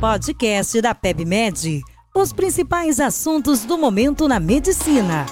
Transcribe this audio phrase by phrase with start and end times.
[0.00, 1.82] Podcast da PebMed.
[2.14, 5.26] Os principais assuntos do momento na medicina.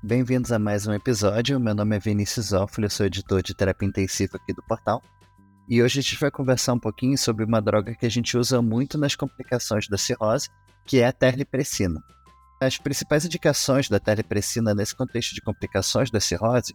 [0.00, 1.58] Bem-vindos a mais um episódio.
[1.58, 2.52] Meu nome é Vinícius
[2.84, 5.02] eu sou editor de terapia intensiva aqui do portal.
[5.66, 8.60] E hoje a gente vai conversar um pouquinho sobre uma droga que a gente usa
[8.60, 10.48] muito nas complicações da cirrose,
[10.84, 12.02] que é a terlipressina.
[12.60, 16.74] As principais indicações da terlipressina nesse contexto de complicações da cirrose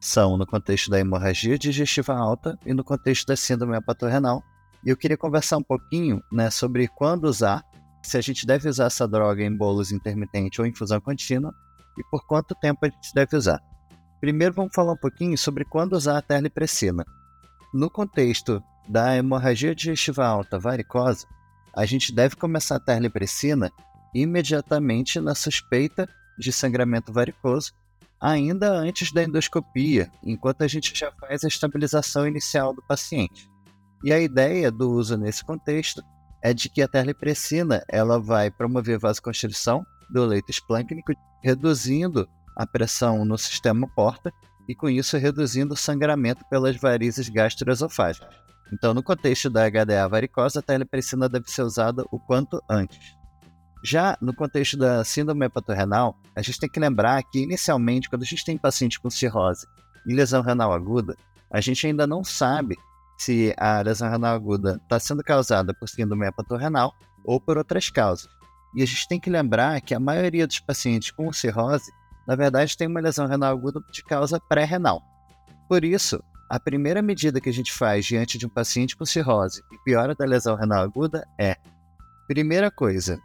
[0.00, 4.42] são no contexto da hemorragia digestiva alta e no contexto da síndrome hepatorrenal.
[4.84, 7.62] E eu queria conversar um pouquinho né, sobre quando usar,
[8.02, 11.54] se a gente deve usar essa droga em bolos intermitente ou infusão contínua
[11.98, 13.60] e por quanto tempo a gente deve usar.
[14.18, 17.04] Primeiro vamos falar um pouquinho sobre quando usar a terlipressina.
[17.72, 21.24] No contexto da hemorragia digestiva alta varicosa,
[21.72, 23.70] a gente deve começar a terlipressina
[24.12, 27.72] imediatamente na suspeita de sangramento varicoso,
[28.20, 33.48] ainda antes da endoscopia, enquanto a gente já faz a estabilização inicial do paciente.
[34.02, 36.02] E a ideia do uso nesse contexto
[36.42, 43.24] é de que a terlipressina ela vai promover vasoconstrição do leito esplâncnico, reduzindo a pressão
[43.24, 44.32] no sistema porta
[44.68, 48.34] e com isso reduzindo o sangramento pelas varizes gastroesofágicas.
[48.72, 53.16] Então, no contexto da HDA varicosa, a terlipressina deve ser usada o quanto antes.
[53.82, 58.26] Já no contexto da síndrome hepatorrenal, a gente tem que lembrar que, inicialmente, quando a
[58.26, 59.66] gente tem paciente com cirrose
[60.06, 61.16] e lesão renal aguda,
[61.50, 62.76] a gente ainda não sabe
[63.18, 68.28] se a lesão renal aguda está sendo causada por síndrome hepatorrenal ou por outras causas.
[68.74, 71.90] E a gente tem que lembrar que a maioria dos pacientes com cirrose,
[72.30, 75.02] na verdade, tem uma lesão renal aguda de causa pré-renal.
[75.68, 79.64] Por isso, a primeira medida que a gente faz diante de um paciente com cirrose
[79.72, 81.56] e piora da lesão renal aguda é:
[82.28, 83.18] primeira coisa,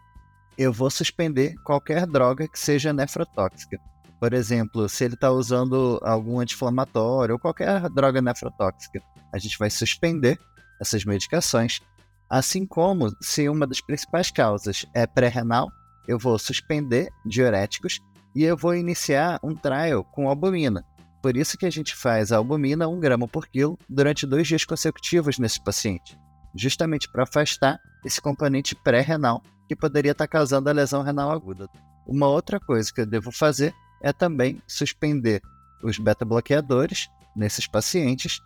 [0.58, 3.78] eu vou suspender qualquer droga que seja nefrotóxica.
[4.20, 9.00] Por exemplo, se ele está usando algum anti-inflamatório ou qualquer droga nefrotóxica,
[9.32, 10.40] a gente vai suspender
[10.82, 11.80] essas medicações
[12.28, 15.72] Assim como, se uma das principais causas é pré-renal,
[16.08, 18.00] eu vou suspender diuréticos
[18.36, 20.84] e eu vou iniciar um trial com albumina.
[21.22, 24.66] Por isso que a gente faz a albumina 1 grama por quilo durante dois dias
[24.66, 26.20] consecutivos nesse paciente,
[26.54, 31.68] justamente para afastar esse componente pré-renal que poderia estar tá causando a lesão renal aguda.
[32.06, 33.74] Uma outra coisa que eu devo fazer
[34.04, 35.42] é também suspender
[35.82, 38.40] os beta-bloqueadores nesses pacientes.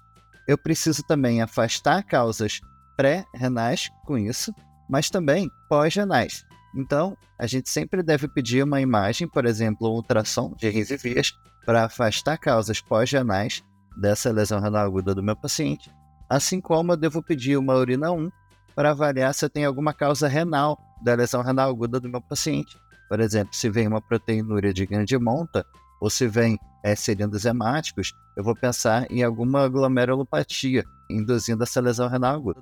[0.47, 2.61] Eu preciso também afastar causas
[2.95, 4.53] pré-renais com isso,
[4.89, 6.45] mas também pós-renais.
[6.75, 10.97] Então, a gente sempre deve pedir uma imagem, por exemplo, um ultrassom de rins e
[10.97, 11.33] vias,
[11.65, 13.63] para afastar causas pós-renais
[13.97, 15.91] dessa lesão renal aguda do meu paciente,
[16.29, 18.31] assim como eu devo pedir uma urina 1
[18.75, 22.77] para avaliar se tem alguma causa renal da lesão renal aguda do meu paciente.
[23.09, 25.65] Por exemplo, se vem uma proteinúria de grande monta,
[25.99, 32.07] ou se vem é, cilindros hemáticos, eu vou pensar em alguma glomerulopatia induzindo essa lesão
[32.07, 32.61] renal aguda.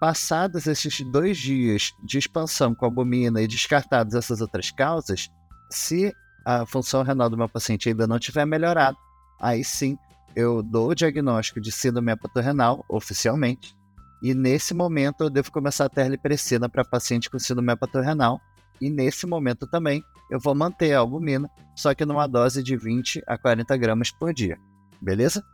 [0.00, 5.28] Passados esses dois dias de expansão com albumina e descartadas essas outras causas,
[5.70, 6.14] se
[6.44, 8.96] a função renal do meu paciente ainda não tiver melhorado,
[9.40, 9.98] aí sim
[10.36, 13.76] eu dou o diagnóstico de síndrome hepatorrenal oficialmente.
[14.22, 18.40] E nesse momento eu devo começar a terlipressina para paciente com síndrome hepatorrenal.
[18.80, 23.22] E nesse momento também eu vou manter a albumina, só que numa dose de 20
[23.26, 24.56] a 40 gramas por dia.
[25.00, 25.44] Beleza?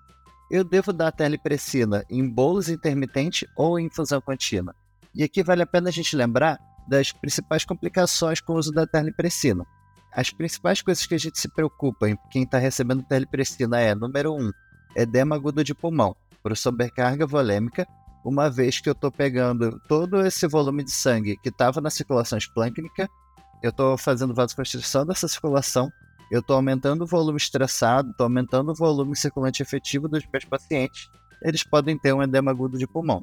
[0.51, 4.75] Eu devo dar terlipressina em bolos intermitente ou em infusão contínua?
[5.15, 8.87] E aqui vale a pena a gente lembrar das principais complicações com o uso da
[8.87, 9.65] terlipressina.
[10.13, 14.35] As principais coisas que a gente se preocupa em quem está recebendo terlipressina é, número
[14.35, 14.51] um,
[14.95, 17.87] edema agudo de pulmão, por sobrecarga volêmica,
[18.25, 22.39] uma vez que eu estou pegando todo esse volume de sangue que estava na circulação
[22.39, 23.09] esplâncnica,
[23.63, 25.91] eu estou fazendo vasoconstrição dessa circulação
[26.31, 31.09] eu estou aumentando o volume estressado, estou aumentando o volume circulante efetivo dos meus pacientes,
[31.43, 33.23] eles podem ter um edema agudo de pulmão.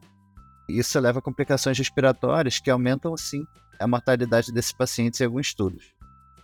[0.70, 3.46] Isso leva a complicações respiratórias que aumentam, sim,
[3.80, 5.94] a mortalidade desses pacientes em alguns estudos.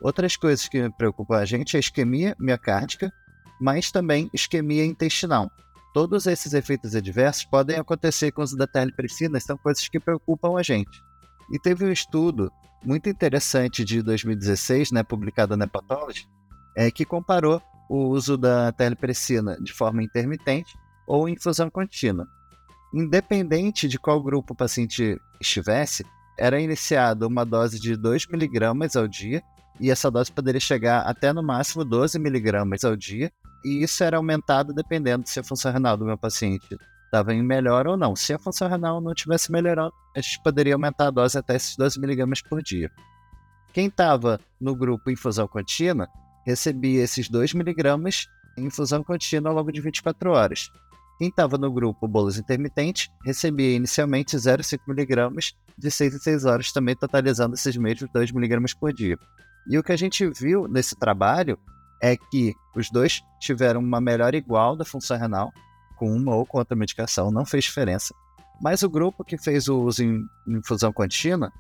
[0.02, 3.12] Outras coisas que preocupam a gente é a isquemia miocárdica,
[3.60, 5.50] mas também isquemia intestinal.
[5.94, 10.58] Todos esses efeitos adversos podem acontecer com o uso da terlipressina, são coisas que preocupam
[10.58, 11.02] a gente.
[11.52, 12.52] E teve um estudo
[12.84, 16.28] muito interessante de 2016, né, publicado na Hepatology,
[16.78, 17.60] é, que comparou
[17.90, 20.78] o uso da telepressina de forma intermitente
[21.08, 22.28] ou infusão contínua.
[22.94, 26.06] Independente de qual grupo o paciente estivesse,
[26.38, 29.42] era iniciada uma dose de 2mg ao dia,
[29.80, 33.32] e essa dose poderia chegar até no máximo 12mg ao dia,
[33.66, 37.88] e isso era aumentado dependendo se a função renal do meu paciente estava em melhor
[37.88, 38.16] ou não.
[38.16, 41.76] Se a função renal não tivesse melhorando, a gente poderia aumentar a dose até esses
[41.76, 42.92] 12 miligramas por dia.
[43.74, 46.08] Quem estava no grupo infusão contínua
[46.48, 50.72] recebia esses 2 miligramas em infusão contínua ao longo de 24 horas.
[51.18, 56.72] Quem estava no grupo bolos intermitente recebia inicialmente 0,5 miligramas de 6 em 6 horas,
[56.72, 59.18] também totalizando esses mesmos 2 miligramas por dia.
[59.70, 61.60] E o que a gente viu nesse trabalho
[62.02, 65.52] é que os dois tiveram uma melhora igual da função renal,
[65.98, 68.14] com uma ou com outra medicação, não fez diferença.
[68.62, 71.52] Mas o grupo que fez o uso em infusão contínua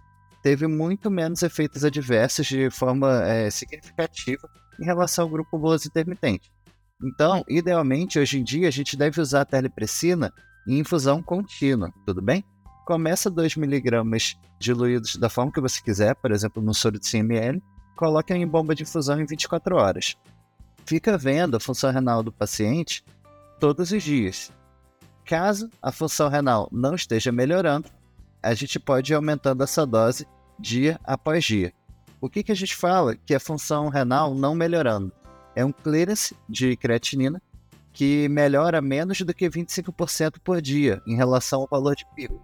[0.41, 4.49] teve muito menos efeitos adversos de forma é, significativa
[4.79, 6.51] em relação ao grupo bolos intermitente.
[7.03, 10.33] Então, idealmente, hoje em dia, a gente deve usar a terlipressina
[10.67, 12.43] em infusão contínua, tudo bem?
[12.85, 17.63] Começa 2mg diluídos da forma que você quiser, por exemplo, no soro de 100 ml,
[17.95, 20.15] coloque em bomba de infusão em 24 horas.
[20.85, 23.03] Fica vendo a função renal do paciente
[23.59, 24.51] todos os dias.
[25.25, 27.89] Caso a função renal não esteja melhorando,
[28.41, 30.27] a gente pode ir aumentando essa dose
[30.59, 31.73] dia após dia.
[32.19, 35.11] O que, que a gente fala que a função renal não melhorando?
[35.57, 37.41] é um clearance de creatinina
[37.91, 42.39] que melhora menos do que 25% por dia em relação ao valor de pico.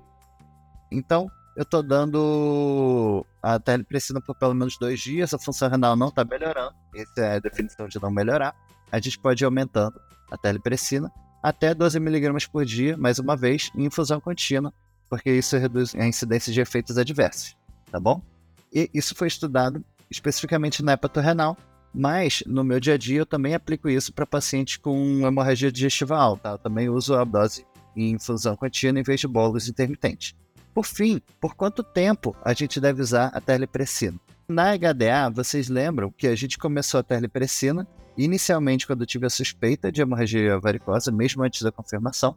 [0.92, 6.07] Então, eu estou dando a telepressina por pelo menos dois dias, a função renal não
[6.07, 8.56] está melhorando, essa é a definição de não melhorar.
[8.92, 10.01] A gente pode ir aumentando
[10.31, 11.12] a telepressina
[11.44, 14.74] até 12mg por dia, mais uma vez, em infusão contínua,
[15.13, 17.56] porque isso reduz a incidência de efeitos adversos,
[17.92, 18.19] tá bom?
[18.74, 21.56] E isso foi estudado especificamente na hepatorrenal,
[21.94, 26.18] mas no meu dia a dia eu também aplico isso para pacientes com hemorragia digestiva
[26.18, 26.50] alta.
[26.50, 27.63] Eu também uso a dose
[27.95, 30.33] em infusão contínua em vez de bolos intermitentes.
[30.74, 34.19] Por fim, por quanto tempo a gente deve usar a terlipressina?
[34.48, 37.88] Na HDA, vocês lembram que a gente começou a terlipressina
[38.18, 42.36] inicialmente quando eu tive a suspeita de hemorragia varicosa, mesmo antes da confirmação.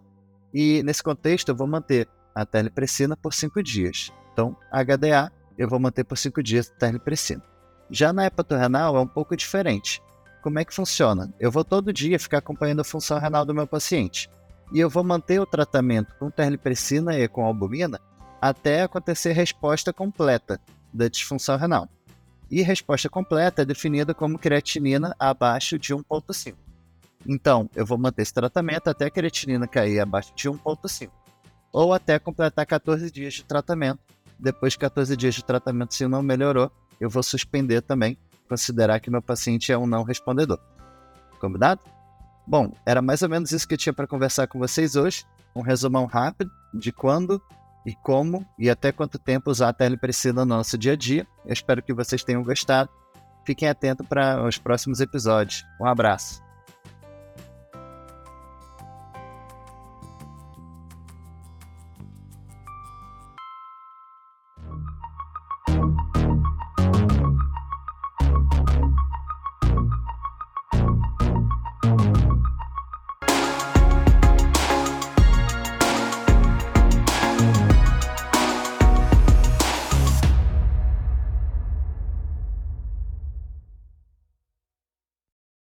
[0.53, 2.07] E nesse contexto eu vou manter
[2.37, 4.13] a terlipressina por 5 dias.
[4.33, 7.43] Então, HDA eu vou manter por 5 dias a terlipressina.
[7.91, 10.03] Já na hepatorrenal é um pouco diferente.
[10.43, 11.33] Como é que funciona?
[11.41, 14.29] Eu vou todo dia ficar acompanhando a função renal do meu paciente
[14.71, 17.99] e eu vou manter o tratamento com terlipressina e com albumina
[18.41, 20.61] até acontecer resposta completa
[20.93, 21.89] da disfunção renal.
[22.51, 26.55] E resposta completa é definida como creatinina abaixo de 1,5.
[27.27, 31.11] Então, eu vou manter esse tratamento até a creatinina cair abaixo de 1,5.
[31.77, 34.01] Ou até completar 14 dias de tratamento.
[34.39, 38.17] Depois de 14 dias de tratamento, se não melhorou, eu vou suspender também,
[38.49, 40.59] considerar que meu paciente é um não respondedor.
[41.39, 41.83] Combinado?
[42.47, 45.27] Bom, era mais ou menos isso que eu tinha para conversar com vocês hoje.
[45.55, 47.43] Um resumão rápido de quando
[47.85, 51.27] e como e até quanto tempo usar a teleprecina no nosso dia a dia.
[51.45, 52.89] Eu espero que vocês tenham gostado.
[53.45, 55.63] Fiquem atentos para os próximos episódios.
[55.79, 56.46] Um abraço.